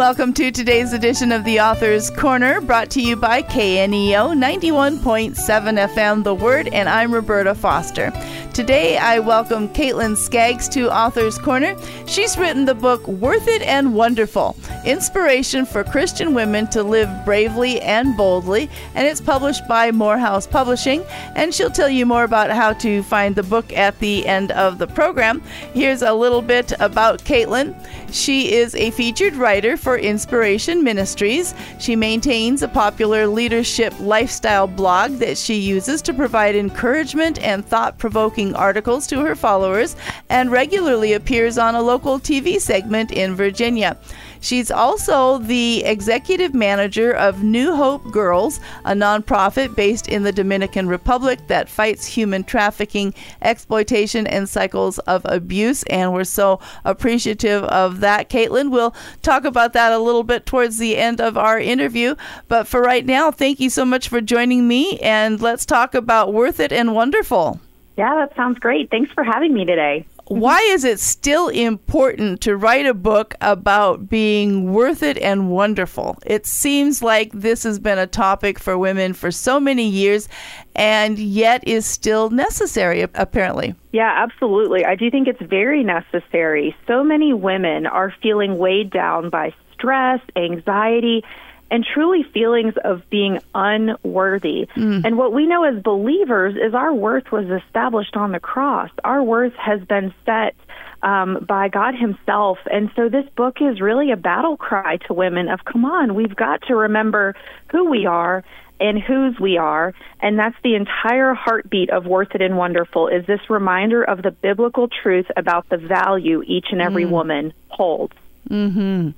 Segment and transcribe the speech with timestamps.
[0.00, 6.24] Welcome to today's edition of the Author's Corner, brought to you by KNEO 91.7 FM
[6.24, 8.10] The Word, and I'm Roberta Foster.
[8.54, 11.76] Today, I welcome Caitlyn Scaggs to Author's Corner.
[12.06, 17.78] She's written the book Worth It and Wonderful Inspiration for Christian Women to Live Bravely
[17.82, 21.04] and Boldly, and it's published by Morehouse Publishing.
[21.36, 24.78] And she'll tell you more about how to find the book at the end of
[24.78, 25.42] the program.
[25.74, 27.74] Here's a little bit about Caitlyn.
[28.10, 31.54] She is a featured writer for Inspiration Ministries.
[31.78, 37.98] She maintains a popular leadership lifestyle blog that she uses to provide encouragement and thought
[37.98, 39.96] provoking articles to her followers
[40.28, 43.96] and regularly appears on a local TV segment in Virginia.
[44.40, 50.88] She's also the executive manager of New Hope Girls, a nonprofit based in the Dominican
[50.88, 55.82] Republic that fights human trafficking, exploitation, and cycles of abuse.
[55.84, 58.30] And we're so appreciative of that.
[58.30, 62.14] Caitlyn, we'll talk about that a little bit towards the end of our interview.
[62.48, 64.98] But for right now, thank you so much for joining me.
[65.00, 67.60] And let's talk about Worth It and Wonderful.
[67.96, 68.90] Yeah, that sounds great.
[68.90, 70.06] Thanks for having me today
[70.40, 76.16] why is it still important to write a book about being worth it and wonderful?
[76.24, 80.28] It seems like this has been a topic for women for so many years
[80.76, 83.74] and yet is still necessary, apparently.
[83.90, 84.84] Yeah, absolutely.
[84.84, 86.76] I do think it's very necessary.
[86.86, 91.24] So many women are feeling weighed down by stress, anxiety,
[91.70, 94.66] and truly feelings of being unworthy.
[94.76, 95.04] Mm.
[95.04, 98.90] And what we know as believers is our worth was established on the cross.
[99.04, 100.54] Our worth has been set
[101.02, 102.58] um, by God Himself.
[102.70, 106.36] And so this book is really a battle cry to women of, come on, we've
[106.36, 107.34] got to remember
[107.70, 108.44] who we are
[108.80, 109.94] and whose we are.
[110.20, 114.30] And that's the entire heartbeat of Worth It and Wonderful is this reminder of the
[114.30, 117.10] biblical truth about the value each and every mm.
[117.10, 118.14] woman holds.
[118.50, 119.10] Mm-hmm.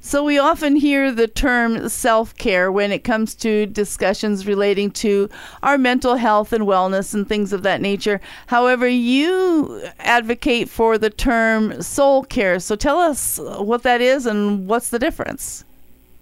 [0.00, 5.28] So we often hear the term self care when it comes to discussions relating to
[5.64, 8.20] our mental health and wellness and things of that nature.
[8.46, 12.60] However, you advocate for the term soul care.
[12.60, 15.64] So tell us what that is and what's the difference.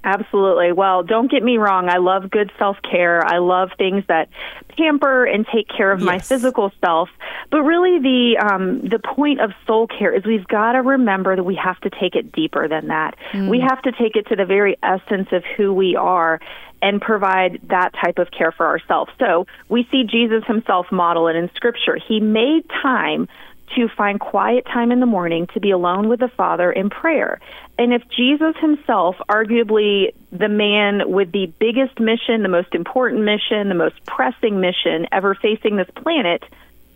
[0.07, 0.71] Absolutely.
[0.71, 1.89] Well, don't get me wrong.
[1.89, 3.27] I love good self care.
[3.27, 4.29] I love things that
[4.69, 6.07] pamper and take care of yes.
[6.07, 7.09] my physical self.
[7.51, 11.43] But really, the um, the point of soul care is we've got to remember that
[11.43, 13.17] we have to take it deeper than that.
[13.33, 13.51] Mm.
[13.51, 16.39] We have to take it to the very essence of who we are
[16.81, 19.11] and provide that type of care for ourselves.
[19.19, 21.97] So we see Jesus himself model it in Scripture.
[21.97, 23.27] He made time
[23.75, 27.41] to find quiet time in the morning to be alone with the Father in prayer.
[27.79, 33.69] And if Jesus himself, arguably the man with the biggest mission, the most important mission,
[33.69, 36.43] the most pressing mission ever facing this planet,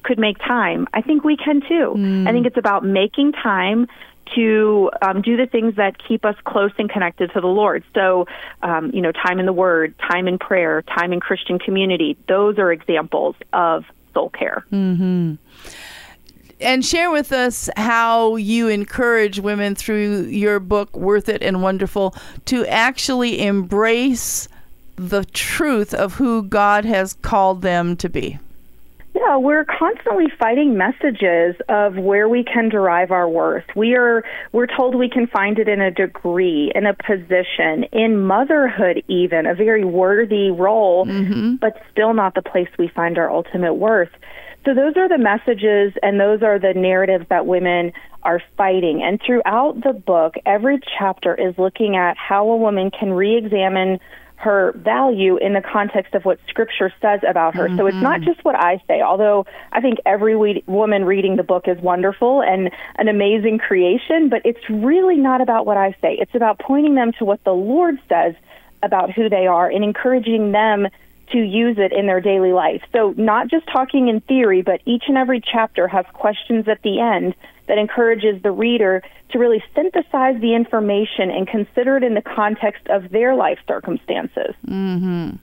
[0.02, 1.94] could make time, I think we can too.
[1.96, 2.26] Mm.
[2.26, 3.86] I think it's about making time
[4.34, 7.84] to um, do the things that keep us close and connected to the Lord.
[7.94, 8.26] So,
[8.62, 12.58] um, you know, time in the Word, time in prayer, time in Christian community, those
[12.58, 14.64] are examples of soul care.
[14.72, 15.34] Mm-hmm
[16.60, 22.14] and share with us how you encourage women through your book worth it and wonderful
[22.46, 24.48] to actually embrace
[24.96, 28.38] the truth of who god has called them to be
[29.14, 33.64] yeah, we're constantly fighting messages of where we can derive our worth.
[33.74, 34.22] We are
[34.52, 39.46] we're told we can find it in a degree, in a position, in motherhood even,
[39.46, 41.56] a very worthy role, mm-hmm.
[41.56, 44.10] but still not the place we find our ultimate worth.
[44.64, 49.02] So those are the messages and those are the narratives that women are fighting.
[49.02, 54.00] And throughout the book, every chapter is looking at how a woman can re-examine
[54.36, 57.68] her value in the context of what scripture says about her.
[57.68, 57.76] Mm-hmm.
[57.76, 58.30] So it's not mm-hmm.
[58.30, 62.42] just what I say, although I think every we- woman reading the book is wonderful
[62.42, 66.16] and an amazing creation, but it's really not about what I say.
[66.18, 68.34] It's about pointing them to what the Lord says
[68.82, 70.88] about who they are and encouraging them
[71.32, 72.82] to use it in their daily life.
[72.92, 77.00] So, not just talking in theory, but each and every chapter has questions at the
[77.00, 77.34] end
[77.66, 82.86] that encourages the reader to really synthesize the information and consider it in the context
[82.88, 84.54] of their life circumstances.
[84.66, 85.36] Mm-hmm.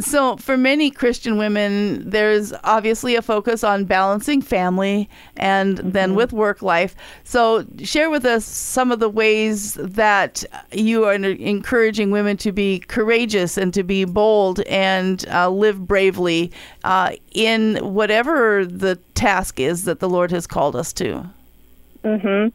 [0.00, 5.90] So, for many Christian women, there's obviously a focus on balancing family and mm-hmm.
[5.90, 6.96] then with work life.
[7.24, 12.80] So, share with us some of the ways that you are encouraging women to be
[12.80, 16.50] courageous and to be bold and uh, live bravely
[16.84, 21.28] uh, in whatever the task is that the Lord has called us to.
[22.04, 22.48] Mm-hmm.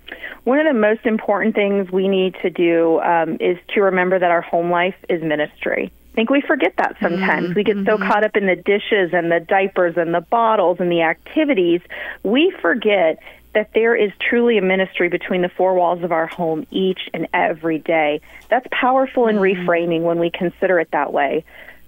[0.45, 4.31] One of the most important things we need to do um, is to remember that
[4.31, 5.91] our home life is ministry.
[6.15, 7.47] I think we forget that sometimes.
[7.47, 7.56] Mm-hmm.
[7.56, 8.07] We get so mm-hmm.
[8.07, 11.81] caught up in the dishes and the diapers and the bottles and the activities,
[12.23, 13.19] we forget
[13.53, 17.27] that there is truly a ministry between the four walls of our home each and
[17.33, 18.21] every day.
[18.47, 19.67] That's powerful in mm-hmm.
[19.67, 21.44] reframing when we consider it that way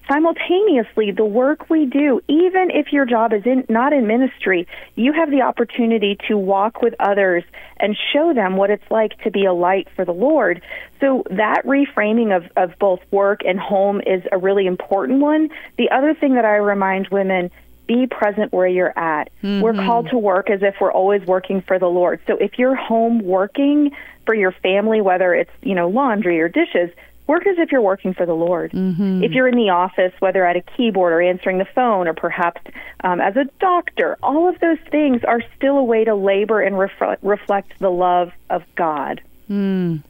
[0.07, 5.11] simultaneously the work we do even if your job is in not in ministry you
[5.13, 7.43] have the opportunity to walk with others
[7.79, 10.61] and show them what it's like to be a light for the lord
[10.99, 15.89] so that reframing of, of both work and home is a really important one the
[15.91, 17.51] other thing that i remind women
[17.87, 19.29] be present where you're at.
[19.41, 19.61] Mm-hmm.
[19.61, 22.19] We're called to work as if we're always working for the Lord.
[22.27, 23.95] So if you're home working
[24.25, 26.91] for your family, whether it's, you know, laundry or dishes,
[27.27, 28.71] work as if you're working for the Lord.
[28.71, 29.23] Mm-hmm.
[29.23, 32.61] If you're in the office, whether at a keyboard or answering the phone or perhaps
[33.03, 36.79] um, as a doctor, all of those things are still a way to labor and
[36.79, 39.21] ref- reflect the love of God.
[39.49, 40.03] Mm.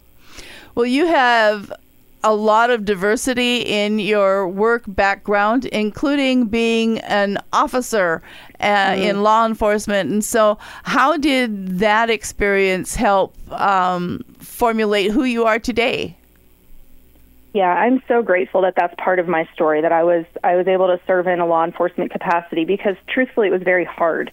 [0.76, 1.74] Well, you have
[2.24, 8.22] a lot of diversity in your work background, including being an officer
[8.60, 8.98] uh, mm.
[8.98, 10.12] in law enforcement.
[10.12, 16.17] And so, how did that experience help um, formulate who you are today?
[17.54, 20.68] Yeah, I'm so grateful that that's part of my story that I was I was
[20.68, 24.32] able to serve in a law enforcement capacity because truthfully it was very hard.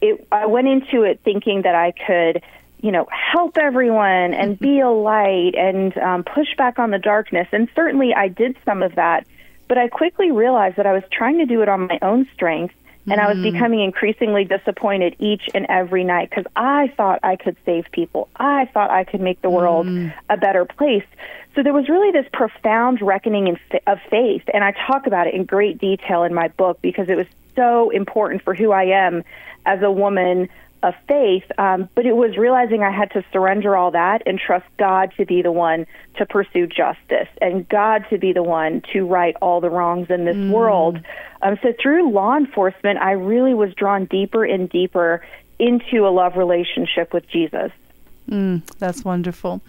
[0.00, 2.42] It I went into it thinking that I could,
[2.80, 7.48] you know, help everyone and be a light and um, push back on the darkness,
[7.52, 9.26] and certainly I did some of that.
[9.68, 12.74] But I quickly realized that I was trying to do it on my own strength,
[13.06, 13.52] and I was mm.
[13.52, 18.28] becoming increasingly disappointed each and every night because I thought I could save people.
[18.36, 20.12] I thought I could make the world mm.
[20.30, 21.04] a better place.
[21.54, 25.34] So there was really this profound reckoning in, of faith, and I talk about it
[25.34, 27.26] in great detail in my book because it was
[27.56, 29.24] so important for who I am
[29.66, 30.48] as a woman
[30.82, 31.44] of faith.
[31.58, 35.24] Um, but it was realizing I had to surrender all that and trust God to
[35.24, 35.86] be the one
[36.16, 40.24] to pursue justice and God to be the one to right all the wrongs in
[40.24, 40.50] this mm.
[40.50, 40.98] world.
[41.40, 45.22] Um, so through law enforcement, I really was drawn deeper and deeper
[45.58, 47.70] into a love relationship with Jesus.
[48.30, 49.60] Mm, that's wonderful.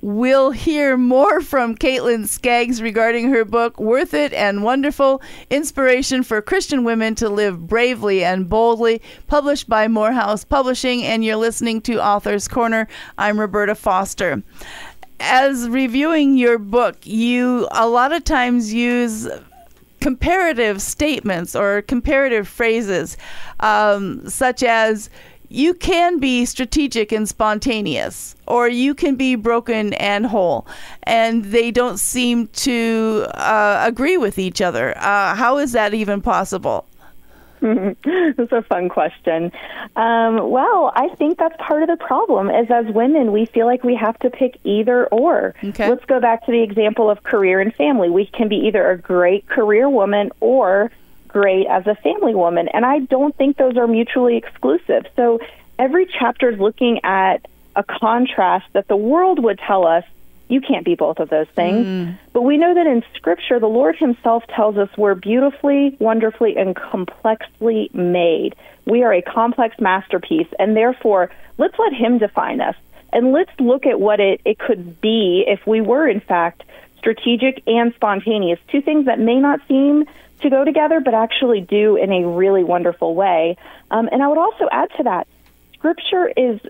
[0.00, 6.40] We'll hear more from Caitlyn Scaggs regarding her book, Worth It and Wonderful Inspiration for
[6.42, 11.02] Christian Women to Live Bravely and Boldly, published by Morehouse Publishing.
[11.02, 12.86] And you're listening to Author's Corner.
[13.18, 14.42] I'm Roberta Foster.
[15.18, 19.28] As reviewing your book, you a lot of times use
[20.00, 23.16] comparative statements or comparative phrases,
[23.60, 25.08] um, such as,
[25.52, 30.66] you can be strategic and spontaneous, or you can be broken and whole,
[31.02, 34.96] and they don't seem to uh, agree with each other.
[34.96, 36.86] Uh, how is that even possible?
[37.62, 39.52] That's a fun question.
[39.94, 42.50] Um, well, I think that's part of the problem.
[42.50, 45.54] Is as women, we feel like we have to pick either or.
[45.62, 45.88] Okay.
[45.88, 48.10] Let's go back to the example of career and family.
[48.10, 50.90] We can be either a great career woman or
[51.32, 52.68] great as a family woman.
[52.68, 55.06] And I don't think those are mutually exclusive.
[55.16, 55.40] So
[55.78, 60.04] every chapter is looking at a contrast that the world would tell us
[60.48, 61.86] you can't be both of those things.
[61.86, 62.18] Mm.
[62.34, 66.76] But we know that in Scripture, the Lord Himself tells us we're beautifully, wonderfully, and
[66.76, 68.54] complexly made.
[68.84, 72.76] We are a complex masterpiece, and therefore, let's let Him define us.
[73.14, 76.64] And let's look at what it, it could be if we were, in fact,
[76.98, 78.58] strategic and spontaneous.
[78.68, 80.04] Two things that may not seem
[80.42, 83.56] to go together, but actually do in a really wonderful way.
[83.90, 85.26] Um, and I would also add to that,
[85.74, 86.60] Scripture is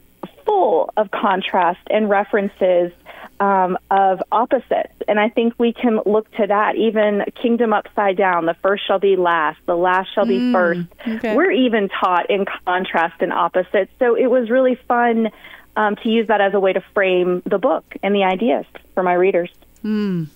[0.44, 2.92] full of contrast and references
[3.40, 4.94] um, of opposites.
[5.08, 6.76] And I think we can look to that.
[6.76, 10.88] Even kingdom upside down, the first shall be last, the last shall be mm, first.
[11.06, 11.34] Okay.
[11.34, 13.92] We're even taught in contrast and opposites.
[13.98, 15.30] So it was really fun
[15.76, 19.02] um, to use that as a way to frame the book and the ideas for
[19.02, 19.50] my readers.
[19.84, 20.28] Mm.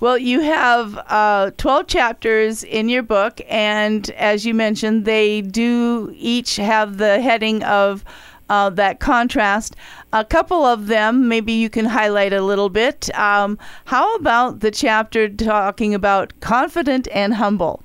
[0.00, 6.10] Well, you have uh, 12 chapters in your book, and as you mentioned, they do
[6.16, 8.02] each have the heading of
[8.48, 9.76] uh, that contrast.
[10.14, 13.14] A couple of them, maybe you can highlight a little bit.
[13.14, 17.82] Um, how about the chapter talking about confident and humble?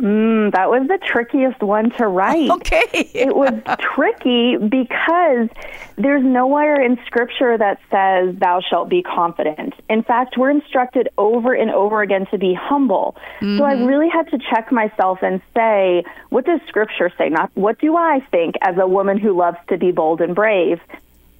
[0.00, 2.50] Mm, that was the trickiest one to write.
[2.50, 2.86] Okay.
[2.92, 5.48] it was tricky because
[5.96, 9.74] there's nowhere in Scripture that says, Thou shalt be confident.
[9.90, 13.16] In fact, we're instructed over and over again to be humble.
[13.40, 13.58] Mm-hmm.
[13.58, 13.86] So I mm-hmm.
[13.86, 17.28] really had to check myself and say, What does Scripture say?
[17.28, 20.80] Not what do I think as a woman who loves to be bold and brave?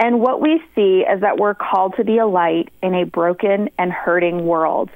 [0.00, 3.68] And what we see is that we're called to be a light in a broken
[3.78, 4.90] and hurting world.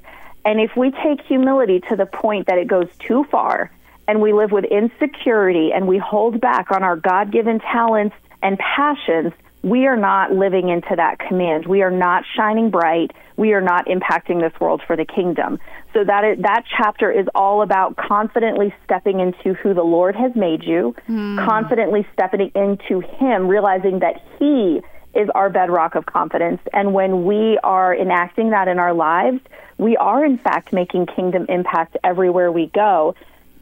[0.45, 3.71] And if we take humility to the point that it goes too far
[4.09, 8.59] and we live with insecurity and we hold back on our God given talents and
[8.59, 9.33] passions,
[9.63, 11.67] we are not living into that command.
[11.67, 13.13] We are not shining bright.
[13.37, 15.61] We are not impacting this world for the kingdom.
[15.95, 20.35] So that is, that chapter is all about confidently stepping into who the Lord has
[20.35, 21.45] made you, mm.
[21.45, 24.81] confidently stepping into Him, realizing that He
[25.14, 26.61] is our bedrock of confidence.
[26.73, 29.40] And when we are enacting that in our lives,
[29.78, 33.14] we are in fact making kingdom impact everywhere we go.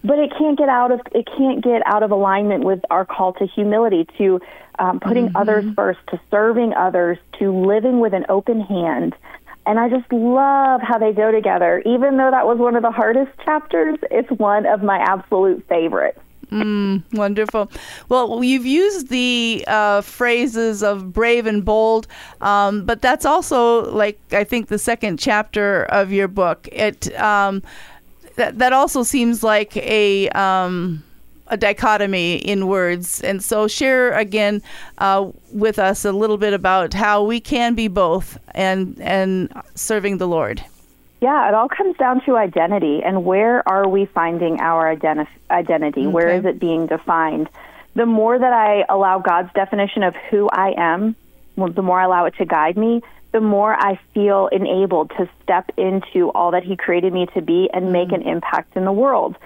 [0.03, 3.35] But it can't get out of it can't get out of alignment with our call
[3.35, 4.41] to humility, to
[4.79, 5.37] um, putting mm-hmm.
[5.37, 9.15] others first, to serving others, to living with an open hand.
[9.67, 11.83] And I just love how they go together.
[11.85, 16.19] Even though that was one of the hardest chapters, it's one of my absolute favorites.
[16.51, 17.71] Mm, wonderful.
[18.09, 22.09] Well, you've used the uh, phrases of brave and bold,
[22.41, 26.69] um, but that's also like I think the second chapter of your book.
[26.73, 27.63] It um,
[28.35, 31.05] that that also seems like a um,
[31.47, 34.61] a dichotomy in words, and so share again
[34.99, 40.19] uh, with us a little bit about how we can be both and and serving
[40.19, 40.65] the Lord.
[41.21, 46.03] Yeah, it all comes down to identity and where are we finding our identi- identity?
[46.03, 46.09] Okay.
[46.09, 47.49] Where is it being defined?
[47.95, 51.17] The more that I allow God's definition of who I am,
[51.57, 55.71] the more I allow it to guide me, the more I feel enabled to step
[55.77, 58.15] into all that He created me to be and make mm.
[58.15, 59.37] an impact in the world.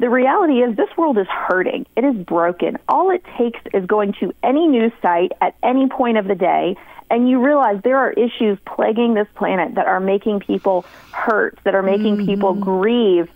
[0.00, 1.86] The reality is, this world is hurting.
[1.94, 2.78] It is broken.
[2.88, 6.76] All it takes is going to any news site at any point of the day
[7.10, 11.74] and you realize there are issues plaguing this planet that are making people hurt, that
[11.74, 12.26] are making mm-hmm.
[12.26, 13.28] people grieve,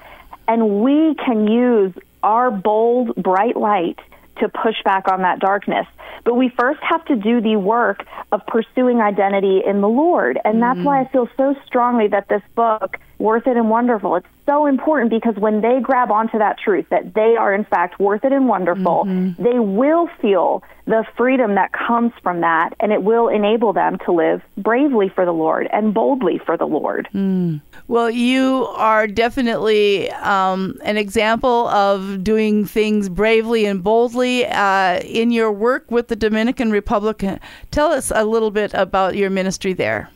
[0.47, 1.93] and we can use
[2.23, 3.99] our bold, bright light
[4.39, 5.87] to push back on that darkness.
[6.25, 10.39] But we first have to do the work of pursuing identity in the Lord.
[10.45, 10.87] And that's mm-hmm.
[10.87, 15.11] why I feel so strongly that this book, Worth It and Wonderful, it's so important
[15.11, 18.49] because when they grab onto that truth that they are in fact worth it and
[18.49, 19.43] wonderful, mm-hmm.
[19.43, 24.13] they will feel the freedom that comes from that and it will enable them to
[24.13, 27.09] live bravely for the Lord and boldly for the Lord.
[27.15, 27.63] Mm.
[27.89, 35.31] Well, you are definitely um, an example of doing things bravely and boldly uh, in
[35.31, 37.25] your work with the Dominican Republic.
[37.71, 40.11] Tell us a little bit about your ministry there.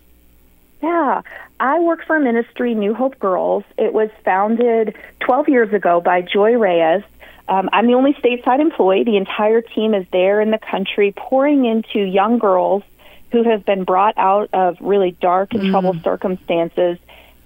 [0.82, 1.23] Yeah,
[1.61, 3.64] I work for a ministry, New Hope Girls.
[3.76, 7.02] It was founded 12 years ago by Joy Reyes.
[7.49, 9.04] Um, I'm the only stateside employee.
[9.04, 12.82] The entire team is there in the country pouring into young girls
[13.32, 15.70] who have been brought out of really dark and mm.
[15.70, 16.99] troubled circumstances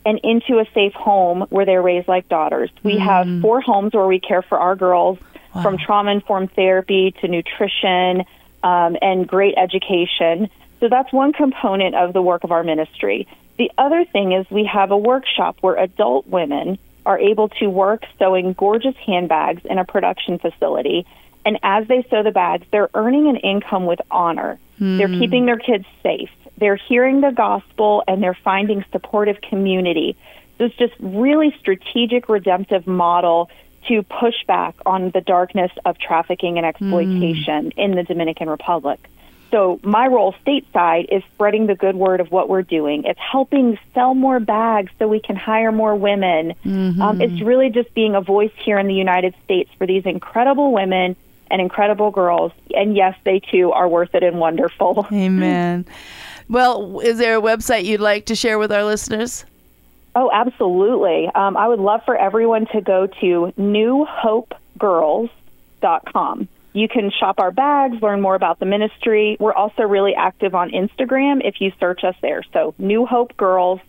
[0.04, 2.70] and into a safe home where they're raised like daughters.
[2.82, 2.98] We mm.
[2.98, 5.18] have four homes where we care for our girls
[5.54, 5.62] wow.
[5.62, 8.24] from trauma informed therapy to nutrition
[8.62, 10.50] um, and great education.
[10.80, 13.26] So that's one component of the work of our ministry.
[13.58, 18.04] The other thing is we have a workshop where adult women are able to work
[18.18, 21.06] sewing gorgeous handbags in a production facility.
[21.44, 24.58] And as they sew the bags, they're earning an income with honor.
[24.80, 24.98] Mm.
[24.98, 26.30] They're keeping their kids safe.
[26.56, 30.16] They're hearing the gospel and they're finding supportive community.
[30.58, 33.50] So it's just really strategic, redemptive model
[33.88, 37.72] to push back on the darkness of trafficking and exploitation mm.
[37.76, 39.00] in the Dominican Republic.
[39.52, 43.04] So my role stateside is spreading the good word of what we're doing.
[43.04, 46.54] It's helping sell more bags so we can hire more women.
[46.64, 47.02] Mm-hmm.
[47.02, 50.72] Um, it's really just being a voice here in the United States for these incredible
[50.72, 51.16] women
[51.50, 52.52] and incredible girls.
[52.74, 55.06] And yes, they too are worth it and wonderful.
[55.12, 55.84] Amen.
[56.48, 59.44] Well, is there a website you'd like to share with our listeners?
[60.14, 61.28] Oh, absolutely.
[61.34, 66.48] Um, I would love for everyone to go to newhopegirls.com.
[66.74, 69.36] You can shop our bags, learn more about the ministry.
[69.38, 72.42] We're also really active on Instagram if you search us there.
[72.52, 73.80] So, New Hope Com.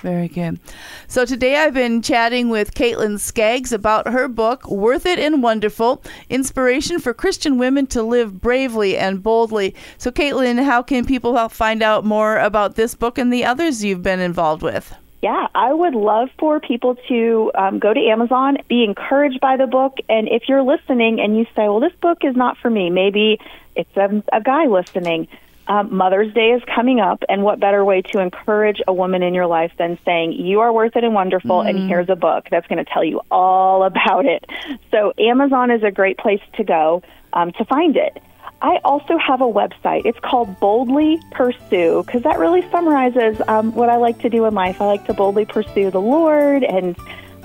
[0.00, 0.58] Very good.
[1.06, 6.02] So today I've been chatting with Caitlyn Scaggs about her book, Worth It and Wonderful
[6.30, 9.74] Inspiration for Christian Women to Live Bravely and Boldly.
[9.98, 14.02] So, Caitlyn, how can people find out more about this book and the others you've
[14.02, 14.94] been involved with?
[15.22, 19.66] Yeah, I would love for people to um, go to Amazon, be encouraged by the
[19.66, 22.88] book, and if you're listening and you say, well, this book is not for me,
[22.88, 23.38] maybe
[23.76, 25.28] it's a, a guy listening.
[25.66, 29.34] Um, Mother's Day is coming up, and what better way to encourage a woman in
[29.34, 31.68] your life than saying, You are worth it and wonderful, mm.
[31.68, 34.44] and here's a book that's going to tell you all about it.
[34.90, 37.02] So, Amazon is a great place to go
[37.34, 38.22] um, to find it.
[38.62, 40.04] I also have a website.
[40.04, 44.54] It's called Boldly Pursue because that really summarizes um, what I like to do in
[44.54, 44.80] life.
[44.82, 46.96] I like to boldly pursue the Lord and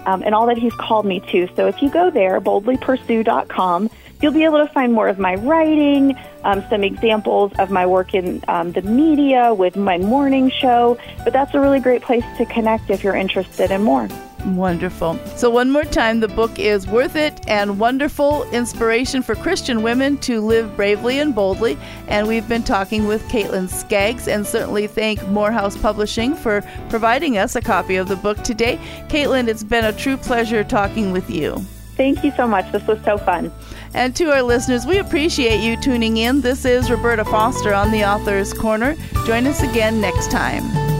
[0.05, 1.47] um, and all that He's called me to.
[1.55, 3.89] So if you go there, boldlypursue.com,
[4.21, 8.13] you'll be able to find more of my writing, um, some examples of my work
[8.13, 10.99] in um, the media with my morning show.
[11.23, 14.07] But that's a really great place to connect if you're interested in more.
[14.45, 15.19] Wonderful.
[15.35, 20.17] So, one more time, the book is Worth It and Wonderful Inspiration for Christian Women
[20.19, 21.77] to Live Bravely and Boldly.
[22.07, 27.55] And we've been talking with Caitlyn Scaggs, and certainly thank Morehouse Publishing for providing us
[27.55, 28.79] a copy of the book today.
[29.07, 31.65] Caitlyn, it's been a true pleasure talking with you.
[31.97, 32.71] Thank you so much.
[32.71, 33.51] This was so fun.
[33.93, 36.41] And to our listeners, we appreciate you tuning in.
[36.41, 38.95] This is Roberta Foster on the Author's Corner.
[39.25, 40.94] Join us again next time.